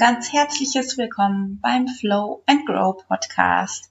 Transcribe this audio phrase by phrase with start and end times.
[0.00, 3.90] ganz herzliches Willkommen beim Flow and Grow Podcast.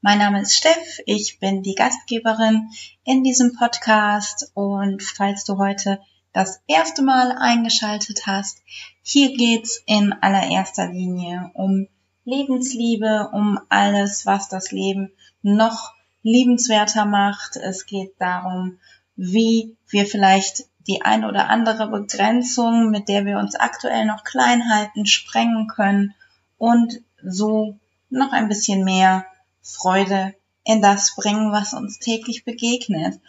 [0.00, 2.70] Mein Name ist Steff, ich bin die Gastgeberin
[3.04, 6.00] in diesem Podcast und falls du heute
[6.32, 8.62] das erste Mal eingeschaltet hast,
[9.02, 11.88] hier geht's in allererster Linie um
[12.24, 15.92] Lebensliebe, um alles, was das Leben noch
[16.22, 17.56] liebenswerter macht.
[17.56, 18.78] Es geht darum,
[19.14, 24.70] wie wir vielleicht die ein oder andere Begrenzung, mit der wir uns aktuell noch klein
[24.70, 26.14] halten, sprengen können
[26.58, 29.24] und so noch ein bisschen mehr
[29.62, 33.20] Freude in das bringen, was uns täglich begegnet.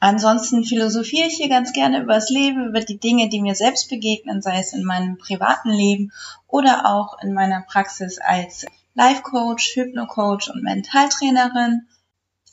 [0.00, 3.90] Ansonsten philosophiere ich hier ganz gerne über das Leben, über die Dinge, die mir selbst
[3.90, 6.12] begegnen, sei es in meinem privaten Leben
[6.46, 11.88] oder auch in meiner Praxis als Life Coach, Hypno-Coach und Mentaltrainerin.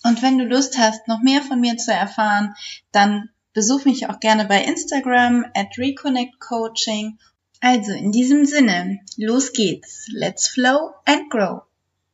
[0.04, 2.56] Und wenn du Lust hast, noch mehr von mir zu erfahren,
[2.92, 7.17] dann Besuch mich auch gerne bei Instagram at Reconnect Coaching.
[7.61, 10.08] Also in diesem Sinne, los geht's.
[10.11, 11.61] Let's flow and grow.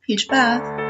[0.02, 0.81] Viel Spaß!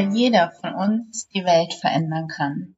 [0.00, 2.76] Weil jeder von uns die Welt verändern kann.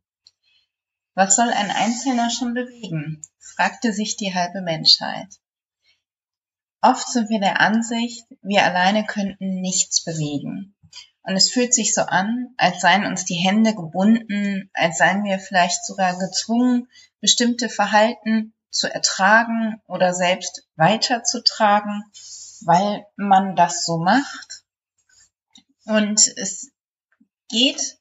[1.15, 3.23] Was soll ein Einzelner schon bewegen?
[3.55, 5.29] fragte sich die halbe Menschheit.
[6.81, 10.75] Oft sind wir der Ansicht, wir alleine könnten nichts bewegen.
[11.23, 15.39] Und es fühlt sich so an, als seien uns die Hände gebunden, als seien wir
[15.39, 16.89] vielleicht sogar gezwungen,
[17.21, 22.03] bestimmte Verhalten zu ertragen oder selbst weiterzutragen,
[22.65, 24.65] weil man das so macht.
[25.85, 26.73] Und es
[27.53, 27.99] geht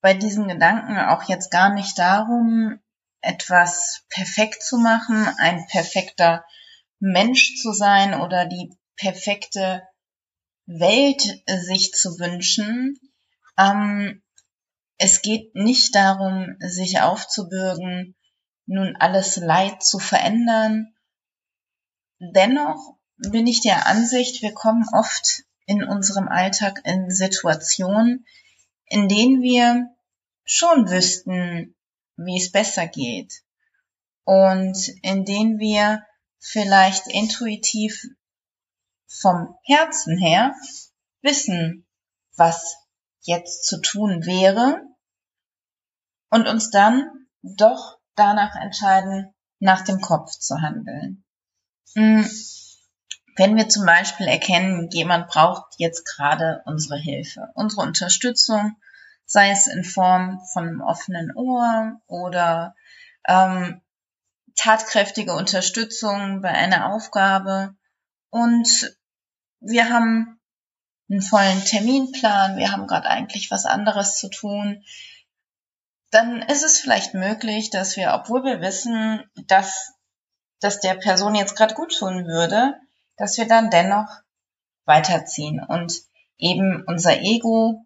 [0.00, 2.80] bei diesen Gedanken auch jetzt gar nicht darum,
[3.20, 6.44] etwas perfekt zu machen, ein perfekter
[7.00, 9.82] Mensch zu sein oder die perfekte
[10.66, 12.98] Welt sich zu wünschen.
[13.58, 14.22] Ähm,
[14.98, 18.14] es geht nicht darum, sich aufzubürgen,
[18.66, 20.94] nun alles Leid zu verändern.
[22.18, 28.26] Dennoch bin ich der Ansicht, wir kommen oft in unserem Alltag in Situationen,
[28.90, 29.88] in denen wir
[30.44, 31.74] schon wüssten,
[32.16, 33.42] wie es besser geht
[34.24, 36.04] und in denen wir
[36.38, 38.02] vielleicht intuitiv
[39.06, 40.54] vom Herzen her
[41.22, 41.86] wissen,
[42.36, 42.76] was
[43.22, 44.82] jetzt zu tun wäre
[46.30, 51.24] und uns dann doch danach entscheiden, nach dem Kopf zu handeln.
[53.38, 58.76] Wenn wir zum Beispiel erkennen, jemand braucht jetzt gerade unsere Hilfe, unsere Unterstützung,
[59.26, 62.74] sei es in Form von einem offenen Ohr oder
[63.26, 63.80] ähm,
[64.56, 67.76] tatkräftige Unterstützung bei einer Aufgabe.
[68.30, 68.96] Und
[69.60, 70.40] wir haben
[71.08, 74.82] einen vollen Terminplan, wir haben gerade eigentlich was anderes zu tun,
[76.10, 79.92] dann ist es vielleicht möglich, dass wir, obwohl wir wissen, dass
[80.60, 82.74] dass der Person jetzt gerade gut tun würde,
[83.18, 84.08] dass wir dann dennoch
[84.84, 85.92] weiterziehen und
[86.38, 87.84] eben unser Ego,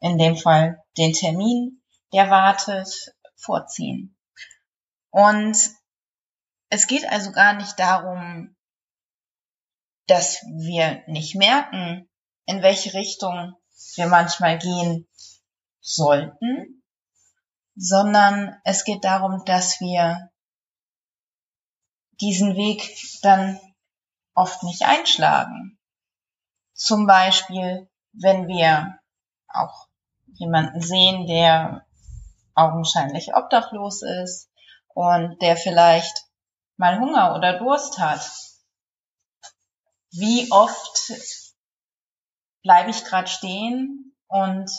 [0.00, 1.82] in dem Fall den Termin,
[2.12, 4.16] der wartet, vorziehen.
[5.10, 5.56] Und
[6.68, 8.54] es geht also gar nicht darum,
[10.06, 12.08] dass wir nicht merken,
[12.46, 13.54] in welche Richtung
[13.94, 15.08] wir manchmal gehen
[15.80, 16.82] sollten,
[17.76, 20.30] sondern es geht darum, dass wir
[22.20, 23.60] diesen Weg dann
[24.34, 25.78] oft nicht einschlagen.
[26.74, 28.98] Zum Beispiel, wenn wir
[29.48, 29.86] auch
[30.34, 31.86] jemanden sehen, der
[32.54, 34.50] augenscheinlich obdachlos ist
[34.88, 36.26] und der vielleicht
[36.76, 38.30] mal Hunger oder Durst hat.
[40.10, 41.12] Wie oft
[42.62, 44.70] bleibe ich gerade stehen und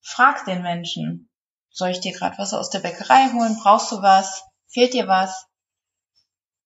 [0.00, 1.30] frag den Menschen,
[1.70, 3.58] soll ich dir gerade was aus der Bäckerei holen?
[3.62, 4.44] Brauchst du was?
[4.68, 5.46] Fehlt dir was?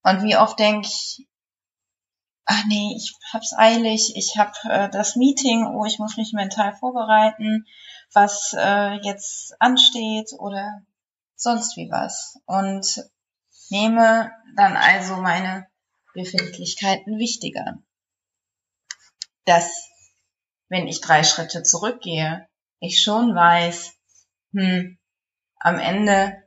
[0.03, 1.28] Und wie oft denke ich,
[2.49, 6.75] ach nee, ich hab's eilig, ich hab äh, das Meeting, oh, ich muss mich mental
[6.75, 7.67] vorbereiten,
[8.15, 10.83] was äh, jetzt ansteht oder
[11.37, 12.41] sonst wie was.
[12.47, 13.05] Und
[13.69, 15.69] nehme dann also meine
[16.15, 17.83] Befindlichkeiten wichtiger.
[19.45, 19.71] Dass,
[20.69, 22.49] wenn ich drei Schritte zurückgehe,
[22.81, 23.93] ich schon weiß,
[24.55, 24.99] hm,
[25.61, 26.43] am Ende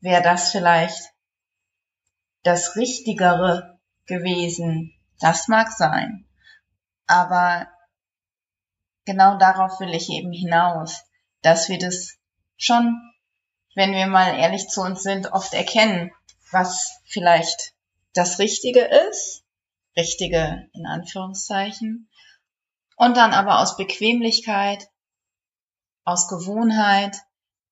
[0.00, 1.12] wäre das vielleicht
[2.44, 6.26] das Richtigere gewesen, das mag sein.
[7.06, 7.68] Aber
[9.04, 11.04] genau darauf will ich eben hinaus,
[11.42, 12.16] dass wir das
[12.56, 13.00] schon,
[13.74, 16.12] wenn wir mal ehrlich zu uns sind, oft erkennen,
[16.50, 17.74] was vielleicht
[18.14, 19.44] das Richtige ist,
[19.96, 22.08] Richtige in Anführungszeichen,
[22.96, 24.88] und dann aber aus Bequemlichkeit,
[26.04, 27.16] aus Gewohnheit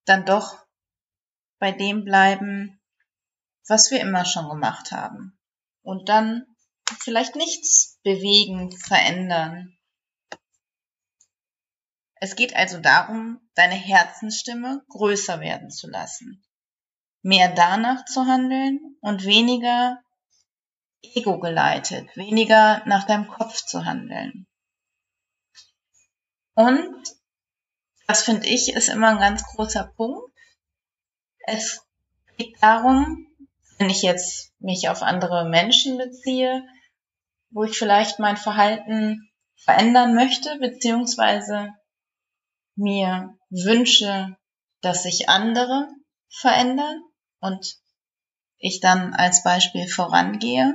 [0.04, 0.58] dann doch
[1.58, 2.80] bei dem bleiben,
[3.68, 5.38] was wir immer schon gemacht haben.
[5.82, 6.44] Und dann
[7.00, 9.76] vielleicht nichts bewegen, verändern.
[12.14, 16.44] Es geht also darum, deine Herzensstimme größer werden zu lassen.
[17.22, 20.00] Mehr danach zu handeln und weniger
[21.02, 24.46] ego geleitet, weniger nach deinem Kopf zu handeln.
[26.54, 27.02] Und
[28.06, 30.30] das finde ich ist immer ein ganz großer Punkt.
[31.38, 31.84] Es
[32.36, 33.26] geht darum,
[33.78, 36.64] wenn ich jetzt mich auf andere Menschen beziehe,
[37.52, 41.70] wo ich vielleicht mein Verhalten verändern möchte, beziehungsweise
[42.74, 44.36] mir wünsche,
[44.80, 45.88] dass sich andere
[46.28, 47.02] verändern
[47.40, 47.76] und
[48.58, 50.74] ich dann als Beispiel vorangehe.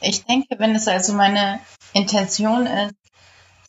[0.00, 1.60] Ich denke, wenn es also meine
[1.92, 2.94] Intention ist,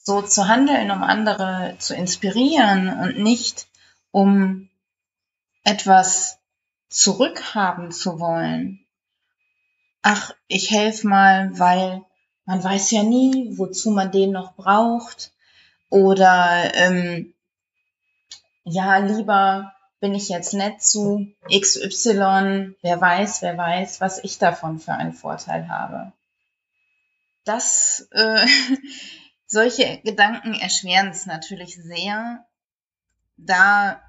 [0.02, 3.68] so zu handeln, um andere zu inspirieren und nicht
[4.12, 4.70] um
[5.64, 6.40] etwas
[6.90, 8.87] zurückhaben zu wollen.
[10.10, 12.02] Ach, ich helfe mal, weil
[12.46, 15.34] man weiß ja nie, wozu man den noch braucht.
[15.90, 17.34] Oder ähm,
[18.64, 24.80] ja, lieber bin ich jetzt nett zu XY, wer weiß, wer weiß, was ich davon
[24.80, 26.14] für einen Vorteil habe.
[27.44, 28.48] Das, äh,
[29.46, 32.46] solche Gedanken erschweren es natürlich sehr,
[33.36, 34.02] da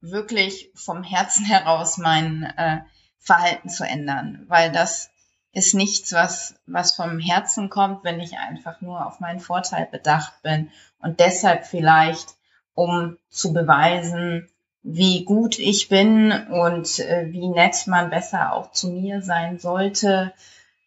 [0.00, 2.80] wirklich vom Herzen heraus mein äh,
[3.20, 5.10] Verhalten zu ändern, weil das
[5.52, 10.42] ist nichts, was, was vom Herzen kommt, wenn ich einfach nur auf meinen Vorteil bedacht
[10.42, 10.70] bin
[11.00, 12.34] und deshalb vielleicht,
[12.74, 14.48] um zu beweisen,
[14.82, 20.32] wie gut ich bin und äh, wie nett man besser auch zu mir sein sollte.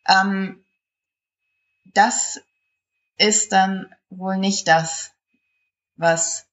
[0.07, 0.63] Ähm,
[1.93, 2.41] das
[3.17, 5.11] ist dann wohl nicht das,
[5.95, 6.47] was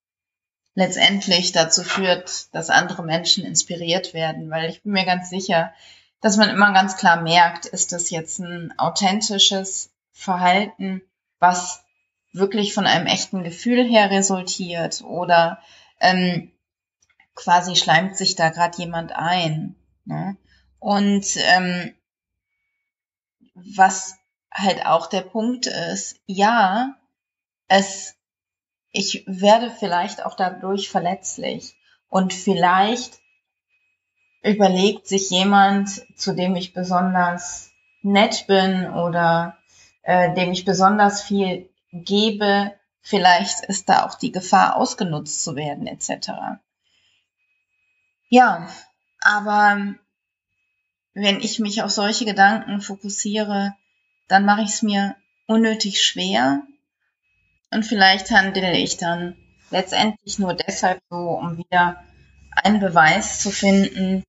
[0.74, 5.72] letztendlich dazu führt, dass andere Menschen inspiriert werden, weil ich bin mir ganz sicher,
[6.20, 11.02] dass man immer ganz klar merkt, ist das jetzt ein authentisches Verhalten,
[11.38, 11.82] was
[12.32, 15.60] wirklich von einem echten Gefühl her resultiert oder
[15.98, 16.52] ähm,
[17.34, 19.74] quasi schleimt sich da gerade jemand ein.
[20.04, 20.36] Ne?
[20.78, 21.94] Und ähm,
[23.54, 24.16] was
[24.52, 26.94] halt auch der Punkt ist, ja,
[27.68, 28.14] es
[28.92, 31.74] ich werde vielleicht auch dadurch verletzlich
[32.08, 33.20] und vielleicht
[34.42, 37.70] überlegt sich jemand, zu dem ich besonders
[38.02, 39.58] nett bin oder
[40.02, 45.86] äh, dem ich besonders viel gebe, vielleicht ist da auch die Gefahr ausgenutzt zu werden
[45.86, 46.30] etc.
[48.28, 48.68] Ja,
[49.20, 49.94] aber
[51.14, 53.74] wenn ich mich auf solche Gedanken fokussiere,
[54.28, 55.16] dann mache ich es mir
[55.46, 56.62] unnötig schwer
[57.70, 59.36] und vielleicht handle ich dann
[59.70, 62.02] letztendlich nur deshalb so, um wieder
[62.50, 64.24] einen Beweis zu finden,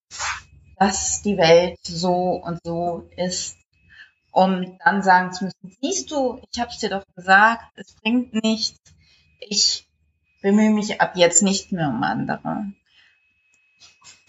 [0.77, 3.57] dass die Welt so und so ist,
[4.31, 8.33] um dann sagen zu müssen, siehst du, ich habe es dir doch gesagt, es bringt
[8.33, 8.79] nichts,
[9.39, 9.87] ich
[10.41, 12.71] bemühe mich ab jetzt nicht mehr um andere.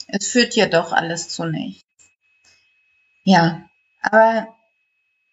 [0.08, 1.84] Es führt ja doch alles zu nichts.
[3.24, 3.68] Ja,
[4.00, 4.48] aber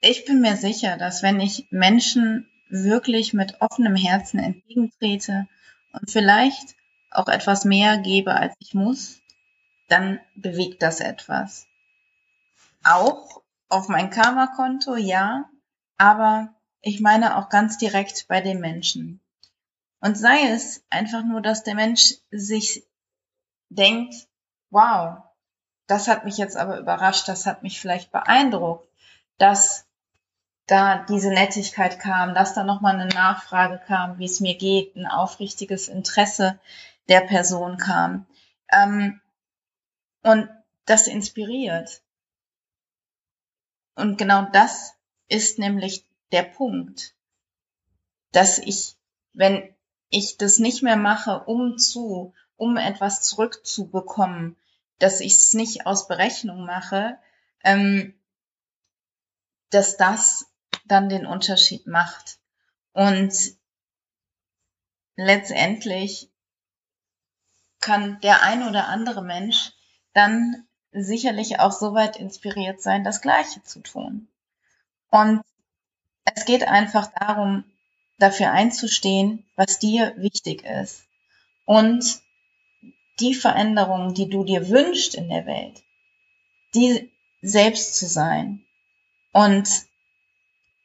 [0.02, 5.48] ich bin mir sicher, dass wenn ich Menschen wirklich mit offenem Herzen entgegentrete
[5.94, 6.76] und vielleicht
[7.12, 9.22] auch etwas mehr gebe, als ich muss,
[9.88, 11.68] dann bewegt das etwas.
[12.84, 15.50] Auch auf mein Karma-Konto, ja,
[15.98, 19.20] aber ich meine auch ganz direkt bei den Menschen.
[20.00, 22.84] Und sei es einfach nur, dass der Mensch sich
[23.70, 24.16] denkt,
[24.70, 25.24] wow,
[25.88, 28.88] das hat mich jetzt aber überrascht, das hat mich vielleicht beeindruckt,
[29.38, 29.89] dass
[30.70, 35.08] da diese Nettigkeit kam, dass da nochmal eine Nachfrage kam, wie es mir geht, ein
[35.08, 36.60] aufrichtiges Interesse
[37.08, 38.28] der Person kam.
[38.72, 39.20] Ähm,
[40.22, 40.50] und
[40.86, 42.02] das inspiriert.
[43.96, 44.94] Und genau das
[45.28, 47.16] ist nämlich der Punkt,
[48.32, 48.96] dass ich,
[49.34, 49.76] wenn
[50.10, 54.56] ich das nicht mehr mache, um zu, um etwas zurückzubekommen,
[55.00, 57.18] dass ich es nicht aus Berechnung mache,
[57.64, 58.14] ähm,
[59.70, 60.49] dass das
[60.92, 62.40] dann den Unterschied macht.
[62.94, 63.34] Und
[65.16, 66.30] letztendlich
[67.80, 69.72] kann der ein oder andere Mensch
[70.14, 74.28] dann sicherlich auch so weit inspiriert sein, das Gleiche zu tun.
[75.10, 75.42] Und
[76.26, 77.64] es geht einfach darum,
[78.18, 81.06] dafür einzustehen, was dir wichtig ist.
[81.66, 82.22] Und
[83.20, 85.84] die Veränderungen, die du dir wünschst in der Welt,
[86.76, 88.66] die selbst zu sein.
[89.32, 89.89] Und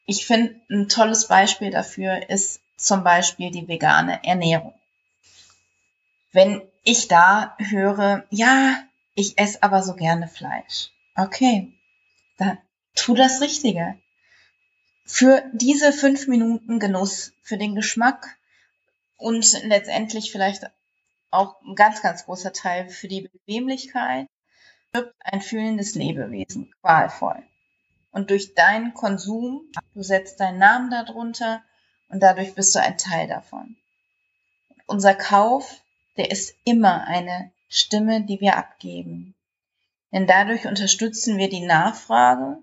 [0.06, 4.75] ich finde, ein tolles Beispiel dafür ist zum Beispiel die vegane Ernährung.
[6.32, 8.82] Wenn ich da höre, ja,
[9.14, 10.90] ich esse aber so gerne Fleisch.
[11.16, 11.73] Okay,
[12.37, 12.58] dann
[12.94, 13.96] tu das Richtige.
[15.06, 18.37] Für diese fünf Minuten Genuss, für den Geschmack
[19.16, 20.64] und letztendlich vielleicht
[21.30, 24.26] auch ein ganz, ganz großer Teil für die Bequemlichkeit,
[24.88, 27.42] stirbt ein fühlendes Lebewesen qualvoll.
[28.14, 31.64] Und durch deinen Konsum, du setzt deinen Namen darunter
[32.09, 33.76] und dadurch bist du ein Teil davon.
[34.87, 35.83] Unser Kauf,
[36.16, 39.35] der ist immer eine Stimme, die wir abgeben.
[40.12, 42.59] Denn dadurch unterstützen wir die Nachfrage,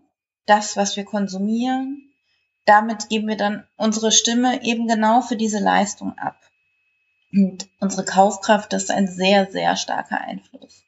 [0.46, 2.13] das, was wir konsumieren.
[2.65, 6.38] Damit geben wir dann unsere Stimme eben genau für diese Leistung ab.
[7.34, 10.86] Und unsere Kaufkraft ist ein sehr, sehr starker Einfluss.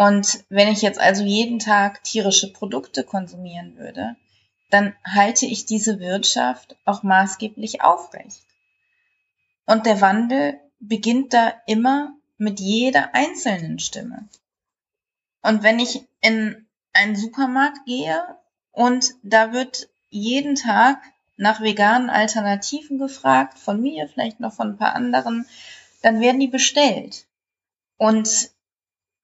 [0.00, 4.16] Und wenn ich jetzt also jeden Tag tierische Produkte konsumieren würde,
[4.70, 8.46] dann halte ich diese Wirtschaft auch maßgeblich aufrecht.
[9.66, 14.26] Und der Wandel beginnt da immer mit jeder einzelnen Stimme.
[15.42, 18.22] Und wenn ich in einen Supermarkt gehe
[18.72, 21.02] und da wird jeden Tag
[21.36, 25.44] nach veganen Alternativen gefragt, von mir, vielleicht noch von ein paar anderen,
[26.00, 27.26] dann werden die bestellt.
[27.98, 28.50] Und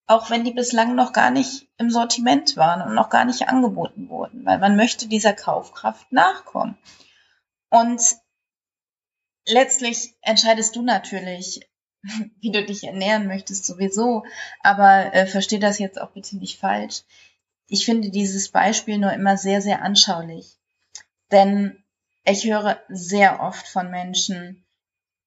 [0.06, 4.08] auch wenn die bislang noch gar nicht im Sortiment waren und noch gar nicht angeboten
[4.08, 6.78] wurden, weil man möchte dieser Kaufkraft nachkommen.
[7.70, 8.00] Und
[9.46, 11.68] letztlich entscheidest du natürlich,
[12.40, 14.24] wie du dich ernähren möchtest sowieso,
[14.60, 17.02] aber äh, versteh das jetzt auch bitte nicht falsch.
[17.66, 20.56] Ich finde dieses Beispiel nur immer sehr, sehr anschaulich.
[21.32, 21.82] Denn
[22.24, 24.64] ich höre sehr oft von Menschen,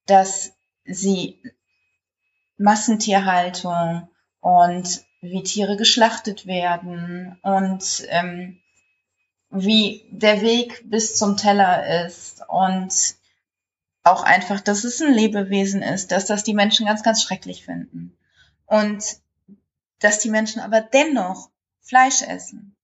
[0.05, 0.53] dass
[0.85, 1.41] sie
[2.57, 4.08] Massentierhaltung
[4.41, 8.59] und wie Tiere geschlachtet werden und ähm,
[9.49, 13.15] wie der Weg bis zum Teller ist und
[14.03, 18.17] auch einfach, dass es ein Lebewesen ist, dass das die Menschen ganz, ganz schrecklich finden
[18.65, 19.03] und
[19.99, 21.49] dass die Menschen aber dennoch
[21.81, 22.75] Fleisch essen.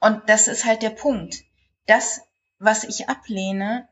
[0.00, 1.44] Und das ist halt der Punkt.
[1.86, 2.22] Das,
[2.58, 3.88] was ich ablehne,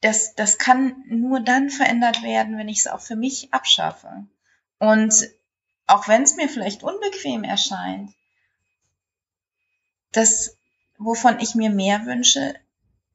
[0.00, 4.26] das, das kann nur dann verändert werden, wenn ich es auch für mich abschaffe.
[4.78, 5.28] Und
[5.90, 8.12] auch wenn es mir vielleicht unbequem erscheint,
[10.12, 10.56] das,
[10.98, 12.54] wovon ich mir mehr wünsche,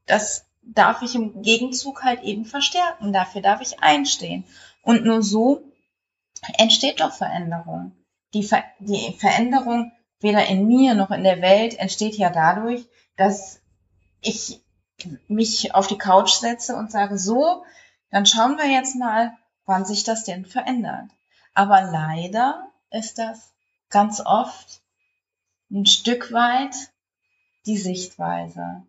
[0.06, 3.14] das darf ich im Gegenzug halt eben verstärken.
[3.14, 4.46] Dafür darf ich einstehen.
[4.82, 5.64] Und nur so
[6.58, 7.92] entsteht doch Veränderung.
[8.34, 13.60] Die, Ver die Veränderung weder in mir noch in der Welt entsteht ja dadurch, dass
[14.22, 14.62] ich
[15.28, 17.64] mich auf die Couch setze und sage, so,
[18.12, 21.10] dann schauen wir jetzt mal, wann sich das denn verändert.
[21.56, 23.54] Aber leider ist das
[23.90, 24.82] ganz oft
[25.72, 26.76] ein Stück weit
[27.66, 28.84] die Sichtweise.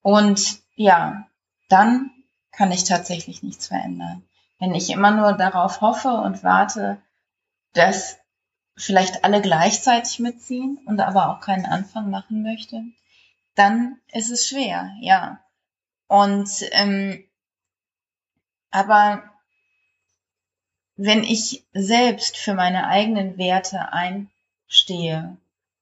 [0.00, 1.26] Und ja,
[1.68, 2.10] dann
[2.52, 4.22] kann ich tatsächlich nichts verändern.
[4.58, 7.02] Wenn ich immer nur darauf hoffe und warte,
[7.72, 8.16] dass
[8.76, 12.82] vielleicht alle gleichzeitig mitziehen und aber auch keinen Anfang machen möchte,
[13.54, 15.40] dann ist es schwer, ja.
[16.06, 17.24] Und ähm,
[18.70, 19.33] aber
[20.96, 25.36] wenn ich selbst für meine eigenen Werte einstehe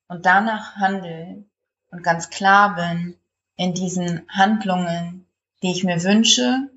[0.09, 1.45] und danach handle
[1.91, 3.17] und ganz klar bin
[3.57, 5.27] in diesen Handlungen,
[5.63, 6.69] die ich mir wünsche,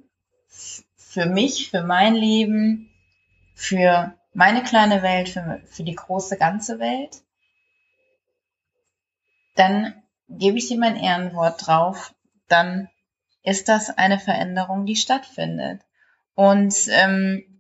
[0.98, 2.89] für mich, für mein Leben,
[3.54, 7.22] für meine kleine Welt, für, für die große ganze Welt,
[9.56, 9.94] dann
[10.27, 12.13] gebe ich dir mein Ehrenwort drauf,
[12.50, 12.89] dann
[13.44, 15.82] ist das eine Veränderung, die stattfindet.
[16.34, 17.55] Und ähm,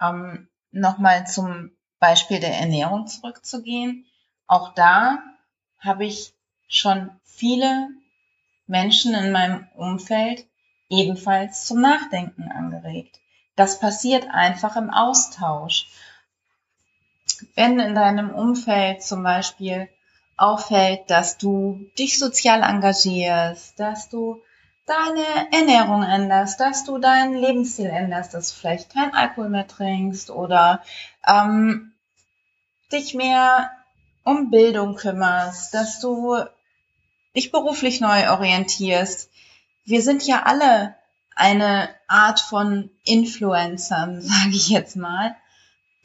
[0.00, 1.70] ähm, Nochmal zum
[2.00, 4.06] Beispiel der Ernährung zurückzugehen.
[4.48, 5.22] Auch da
[5.78, 6.34] habe ich
[6.66, 7.90] schon viele
[8.66, 10.44] Menschen in meinem Umfeld
[10.88, 13.20] ebenfalls zum Nachdenken angeregt.
[13.54, 15.86] Das passiert einfach im Austausch.
[17.54, 19.88] Wenn in deinem Umfeld zum Beispiel
[20.36, 24.42] auffällt, dass du dich sozial engagierst, dass du
[24.86, 30.30] deine Ernährung änderst, dass du deinen Lebensstil änderst, dass du vielleicht kein Alkohol mehr trinkst
[30.30, 30.82] oder
[31.26, 31.92] ähm,
[32.92, 33.70] dich mehr
[34.24, 36.36] um Bildung kümmerst, dass du
[37.34, 39.30] dich beruflich neu orientierst.
[39.84, 40.94] Wir sind ja alle
[41.34, 45.34] eine Art von Influencern, sage ich jetzt mal.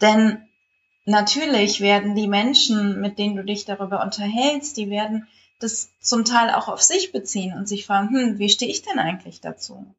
[0.01, 0.48] Denn
[1.05, 5.27] natürlich werden die Menschen, mit denen du dich darüber unterhältst, die werden
[5.60, 9.00] das zum Teil auch auf sich beziehen und sich fragen, hm, wie stehe ich denn
[9.00, 9.94] eigentlich dazu?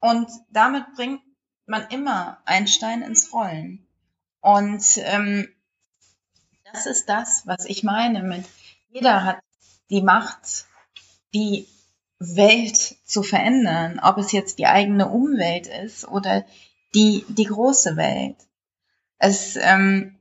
[0.00, 1.22] Und damit bringt
[1.66, 3.86] man immer einen Stein ins Rollen.
[4.40, 5.48] Und ähm,
[6.72, 8.44] das ist das, was ich meine mit,
[8.90, 9.40] jeder hat
[9.90, 10.66] die Macht,
[11.34, 11.66] die
[12.18, 16.44] Welt zu verändern, ob es jetzt die eigene Umwelt ist oder
[16.94, 18.36] die, die große Welt.
[19.18, 20.18] Es ähm,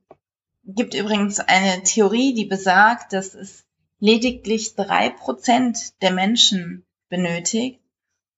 [0.64, 3.67] gibt übrigens eine Theorie, die besagt, dass es
[4.00, 7.82] lediglich drei Prozent der Menschen benötigt,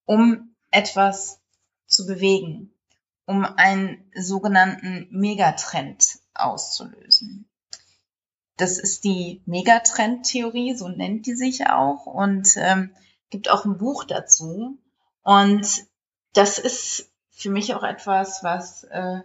[0.05, 1.41] um etwas
[1.87, 2.73] zu bewegen,
[3.25, 7.49] um einen sogenannten Megatrend auszulösen.
[8.57, 12.93] Das ist die Megatrend-Theorie, so nennt die sich auch und ähm,
[13.29, 14.77] gibt auch ein Buch dazu.
[15.23, 15.85] Und
[16.33, 19.21] das ist für mich auch etwas, was äh,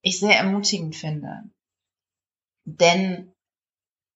[0.00, 1.44] ich sehr ermutigend finde.
[2.64, 3.31] Denn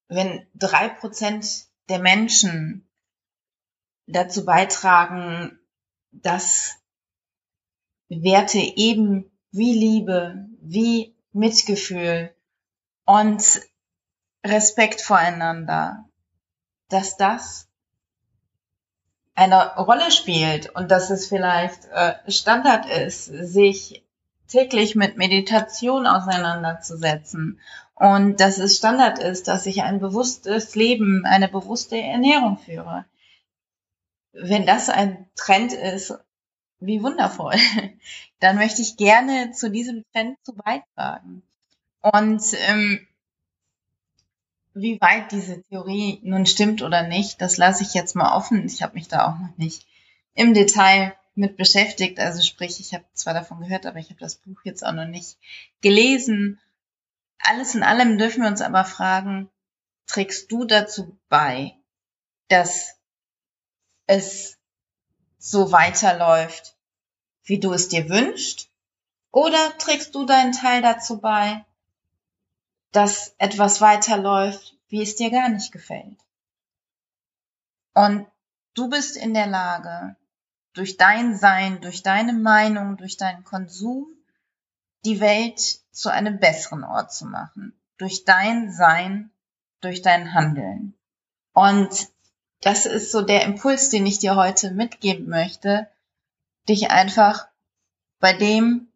[0.09, 2.89] wenn drei Prozent der Menschen
[4.07, 5.59] dazu beitragen,
[6.13, 6.77] dass
[8.09, 12.35] Werte eben wie Liebe, wie Mitgefühl
[13.05, 13.61] und
[14.45, 16.09] Respekt voreinander,
[16.89, 17.69] dass das
[19.35, 24.03] eine Rolle spielt und dass es vielleicht äh, Standard ist, sich
[24.49, 27.61] täglich mit Meditation auseinanderzusetzen
[27.97, 33.07] und dass es Standard ist, dass ich ein bewusstes Leben, eine bewusste Ernährung führe.
[34.33, 36.15] Wenn das ein Trend ist,
[36.79, 37.55] wie wundervoll,
[38.41, 41.42] dann möchte ich gerne zu diesem Trend zu beitragen.
[42.03, 43.07] Und ähm,
[44.75, 48.66] wie weit diese Theorie nun stimmt oder nicht, das lasse ich jetzt mal offen.
[48.66, 49.87] Ich habe mich da auch noch nicht
[50.35, 52.20] im Detail mit beschäftigt.
[52.20, 55.07] Also sprich, ich habe zwar davon gehört, aber ich habe das Buch jetzt auch noch
[55.07, 55.38] nicht
[55.81, 56.61] gelesen.
[57.38, 59.51] Alles in allem dürfen wir uns aber fragen,
[60.07, 61.77] trägst du dazu bei,
[62.49, 62.96] dass
[64.07, 64.59] es
[65.38, 66.77] so weiterläuft,
[67.44, 68.68] wie du es dir wünschst?
[69.31, 71.64] Oder trägst du deinen Teil dazu bei,
[72.92, 76.18] dass etwas weiterläuft, wie es dir gar nicht gefällt?
[77.94, 78.27] Und
[78.75, 80.16] du bist in der Lage,
[80.72, 84.15] durch dein Sein, durch deine Meinung, durch deinen Konsum
[85.07, 85.61] die Welt
[85.92, 87.73] zu einem besseren Ort zu machen.
[87.97, 89.31] Durch dein Sein,
[89.81, 90.95] durch dein Handeln.
[91.55, 92.09] Und
[92.61, 95.88] das ist so der Impuls, den ich dir heute mitgeben möchte,
[96.69, 97.47] dich einfach
[98.19, 98.88] bei dem,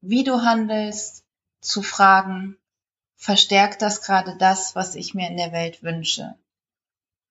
[0.00, 1.24] wie du handelst,
[1.60, 2.58] zu fragen,
[3.16, 6.34] verstärkt das gerade das, was ich mir in der Welt wünsche?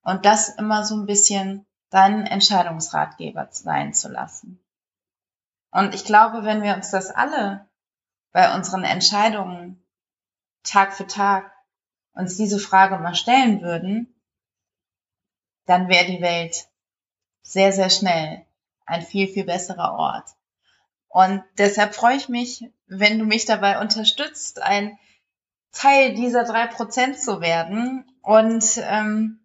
[0.02, 4.63] Und das immer so ein bisschen deinen Entscheidungsratgeber sein zu lassen.
[5.74, 7.68] Und ich glaube, wenn wir uns das alle
[8.30, 9.84] bei unseren Entscheidungen
[10.62, 11.50] Tag für Tag
[12.12, 14.14] uns diese Frage mal stellen würden,
[15.66, 16.68] dann wäre die Welt
[17.42, 18.46] sehr, sehr schnell
[18.86, 20.28] ein viel, viel besserer Ort.
[21.08, 24.96] Und deshalb freue ich mich, wenn du mich dabei unterstützt, ein
[25.72, 29.40] Teil dieser drei Prozent zu werden und ähm,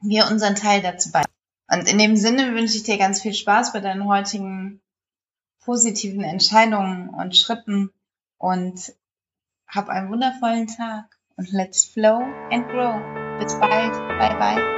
[0.00, 1.34] wir unseren Teil dazu beitragen.
[1.70, 4.80] Und in dem Sinne wünsche ich dir ganz viel Spaß bei deinen heutigen
[5.64, 7.90] positiven Entscheidungen und Schritten
[8.38, 8.94] und
[9.66, 13.00] hab einen wundervollen Tag und let's flow and grow.
[13.38, 13.92] Bis bald.
[14.18, 14.77] Bye bye.